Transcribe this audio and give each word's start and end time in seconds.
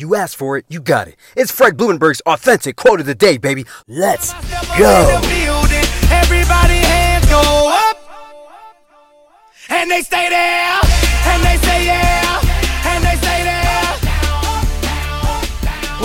You 0.00 0.14
asked 0.14 0.36
for 0.36 0.56
it, 0.56 0.64
you 0.68 0.80
got 0.80 1.08
it. 1.08 1.16
It's 1.36 1.50
Fred 1.50 1.76
Blumenberg's 1.76 2.20
authentic 2.20 2.76
quote 2.76 3.00
of 3.00 3.06
the 3.06 3.16
day, 3.16 3.36
baby. 3.36 3.66
Let's 3.88 4.32
go. 4.78 5.20
Everybody 6.08 6.74
hands 6.74 7.26
go 7.26 7.68
up. 7.68 7.98
And 9.68 9.90
they 9.90 10.02
stay 10.02 10.28
there. 10.28 10.87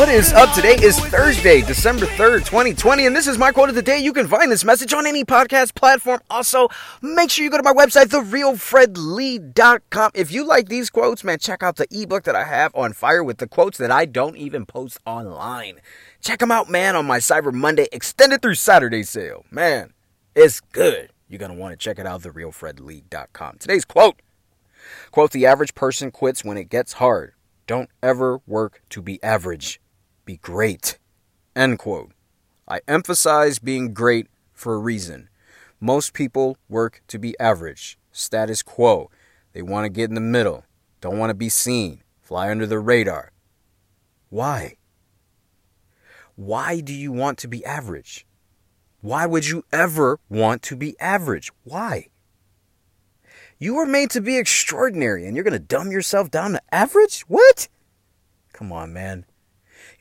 What 0.04 0.12
is 0.12 0.34
up 0.34 0.54
today 0.54 0.76
is 0.82 1.00
Thursday, 1.00 1.62
December 1.62 2.06
3rd, 2.06 2.40
2020, 2.40 3.06
and 3.06 3.16
this 3.16 3.26
is 3.26 3.38
my 3.38 3.54
quote 3.54 3.70
of 3.70 3.76
the 3.76 3.82
day. 3.82 4.00
You 4.00 4.12
can 4.12 4.28
find 4.28 4.52
this 4.52 4.66
message 4.66 4.92
on 4.92 5.08
any 5.08 5.24
podcast 5.24 5.76
platform. 5.76 6.20
Also, 6.30 6.68
make 7.02 7.30
sure 7.30 7.46
you 7.46 7.50
go 7.50 7.56
to 7.56 7.64
my 7.64 7.72
website, 7.72 8.08
therealfredlee.com. 8.08 10.12
If 10.14 10.30
you 10.30 10.46
like 10.46 10.68
these 10.68 10.90
quotes, 10.90 11.24
man, 11.24 11.40
check 11.40 11.64
out 11.64 11.78
the 11.78 11.88
ebook 11.90 12.26
that 12.26 12.36
I 12.36 12.44
have 12.44 12.76
on 12.76 12.92
fire 12.92 13.24
with 13.24 13.38
the 13.38 13.48
quotes 13.48 13.78
that 13.78 13.92
I 13.92 14.04
don't 14.04 14.36
even 14.36 14.66
post 14.66 14.98
online. 15.06 15.80
Check 16.20 16.40
them 16.40 16.52
out, 16.52 16.70
man, 16.70 16.98
on 16.98 17.06
my 17.06 17.20
Cyber 17.20 17.54
Monday 17.54 17.88
extended 17.94 18.42
through 18.42 18.56
Saturday 18.56 19.04
sale. 19.04 19.46
Man, 19.52 19.94
it's 20.36 20.60
good. 20.60 21.14
You're 21.30 21.40
going 21.40 21.54
to 21.54 21.58
want 21.58 21.72
to 21.72 21.78
check 21.78 21.98
it 21.98 22.06
out, 22.06 22.24
therealfredlee.com. 22.24 23.56
Today's 23.58 23.86
quote. 23.86 24.22
Quote, 25.12 25.32
the 25.32 25.46
average 25.46 25.76
person 25.76 26.12
quits 26.12 26.44
when 26.44 26.58
it 26.58 26.68
gets 26.68 26.92
hard. 26.92 27.36
Don't 27.66 27.90
ever 28.02 28.42
work 28.46 28.82
to 28.90 29.02
be 29.02 29.24
average 29.24 29.80
be 30.26 30.38
great. 30.38 30.98
End 31.56 31.80
quote. 31.80 32.12
I 32.68 32.82
emphasize 32.88 33.60
being 33.60 33.94
great 33.94 34.28
for 34.54 34.74
a 34.74 34.80
reason. 34.80 35.30
Most 35.80 36.14
people 36.14 36.58
work 36.70 37.02
to 37.08 37.20
be 37.20 37.38
average, 37.40 37.98
status 38.12 38.64
quo. 38.64 39.12
They 39.52 39.62
want 39.62 39.86
to 39.86 39.90
get 39.90 40.10
in 40.10 40.16
the 40.16 40.22
middle, 40.22 40.66
don't 41.02 41.20
want 41.20 41.30
to 41.30 41.36
be 41.36 41.50
seen, 41.50 42.02
fly 42.22 42.50
under 42.50 42.66
the 42.66 42.80
radar. 42.80 43.32
Why? 44.30 44.78
Why 46.36 46.80
do 46.80 46.94
you 46.94 47.12
want 47.12 47.38
to 47.40 47.48
be 47.48 47.64
average? 47.66 48.26
Why 49.02 49.26
would 49.26 49.46
you 49.46 49.66
ever 49.72 50.20
want 50.30 50.62
to 50.64 50.78
be 50.78 50.98
average? 51.00 51.52
Why? 51.66 52.08
You 53.60 53.76
were 53.76 53.86
made 53.86 54.10
to 54.12 54.22
be 54.22 54.38
extraordinary 54.38 55.28
and 55.28 55.36
you're 55.36 55.44
going 55.44 55.54
to 55.54 55.60
dumb 55.60 55.92
yourself 55.92 56.32
down 56.32 56.54
to 56.54 56.62
average? 56.72 57.22
What? 57.28 57.68
Come 58.54 58.72
on, 58.72 58.94
man. 58.94 59.26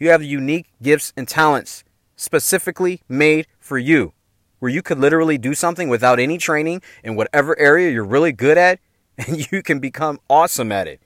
You 0.02 0.08
have 0.08 0.24
unique 0.24 0.66
gifts 0.82 1.12
and 1.16 1.28
talents 1.28 1.84
specifically 2.16 3.02
made 3.08 3.46
for 3.60 3.78
you, 3.78 4.14
where 4.58 4.68
you 4.68 4.82
could 4.82 4.98
literally 4.98 5.38
do 5.38 5.54
something 5.54 5.88
without 5.88 6.18
any 6.18 6.38
training 6.38 6.82
in 7.04 7.14
whatever 7.14 7.56
area 7.56 7.88
you're 7.88 8.02
really 8.02 8.32
good 8.32 8.58
at, 8.58 8.80
and 9.16 9.52
you 9.52 9.62
can 9.62 9.78
become 9.78 10.18
awesome 10.28 10.72
at 10.72 10.88
it 10.88 11.00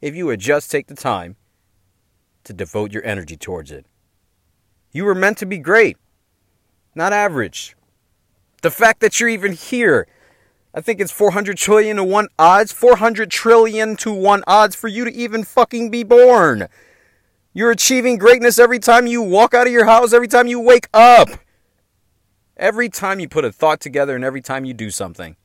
if 0.00 0.16
you 0.16 0.24
would 0.24 0.40
just 0.40 0.70
take 0.70 0.86
the 0.86 0.94
time 0.94 1.36
to 2.44 2.54
devote 2.54 2.90
your 2.90 3.04
energy 3.04 3.36
towards 3.36 3.70
it. 3.70 3.84
You 4.92 5.04
were 5.04 5.14
meant 5.14 5.36
to 5.36 5.44
be 5.44 5.58
great, 5.58 5.98
not 6.94 7.12
average. 7.12 7.76
The 8.62 8.70
fact 8.70 9.00
that 9.00 9.20
you're 9.20 9.28
even 9.28 9.52
here, 9.52 10.06
I 10.72 10.80
think 10.80 11.02
it's 11.02 11.12
400 11.12 11.58
trillion 11.58 11.98
to 11.98 12.04
1 12.04 12.28
odds, 12.38 12.72
400 12.72 13.30
trillion 13.30 13.94
to 13.96 14.10
1 14.10 14.42
odds 14.46 14.74
for 14.74 14.88
you 14.88 15.04
to 15.04 15.12
even 15.12 15.44
fucking 15.44 15.90
be 15.90 16.02
born. 16.02 16.70
You're 17.54 17.70
achieving 17.70 18.16
greatness 18.16 18.58
every 18.58 18.78
time 18.78 19.06
you 19.06 19.20
walk 19.20 19.52
out 19.52 19.66
of 19.66 19.72
your 19.72 19.84
house, 19.84 20.14
every 20.14 20.28
time 20.28 20.46
you 20.46 20.58
wake 20.58 20.88
up. 20.94 21.28
Every 22.56 22.88
time 22.88 23.20
you 23.20 23.28
put 23.28 23.44
a 23.44 23.52
thought 23.52 23.80
together 23.80 24.16
and 24.16 24.24
every 24.24 24.40
time 24.40 24.64
you 24.64 24.72
do 24.72 24.90
something. 24.90 25.36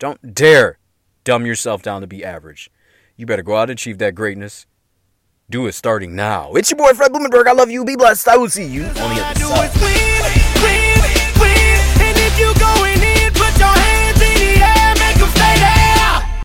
Don't 0.00 0.34
dare 0.34 0.78
dumb 1.22 1.46
yourself 1.46 1.82
down 1.82 2.00
to 2.00 2.08
be 2.08 2.24
average. 2.24 2.70
You 3.16 3.26
better 3.26 3.42
go 3.42 3.56
out 3.56 3.70
and 3.70 3.78
achieve 3.78 3.98
that 3.98 4.16
greatness. 4.16 4.66
Do 5.48 5.66
it 5.66 5.72
starting 5.72 6.16
now. 6.16 6.54
It's 6.54 6.70
your 6.70 6.78
boy 6.78 6.92
Fred 6.92 7.12
Blumenberg. 7.12 7.46
I 7.46 7.52
love 7.52 7.70
you. 7.70 7.84
Be 7.84 7.96
blessed. 7.96 8.26
I 8.26 8.36
will 8.36 8.50
see 8.50 8.66
you 8.66 8.84
on 8.86 9.14
the 9.14 9.24
other 9.24 9.40
side. 9.40 10.53